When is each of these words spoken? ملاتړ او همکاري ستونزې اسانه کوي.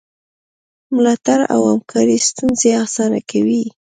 ملاتړ 0.95 1.39
او 1.53 1.61
همکاري 1.71 2.17
ستونزې 2.29 2.69
اسانه 2.85 3.19
کوي. 3.31 3.63